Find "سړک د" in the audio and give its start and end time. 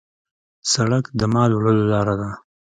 0.71-1.21